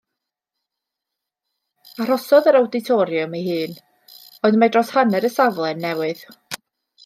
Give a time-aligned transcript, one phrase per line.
[2.05, 3.77] Arhosodd yr awditoriwm ei hun,
[4.51, 6.29] ond mae dros hanner y safle yn newydd.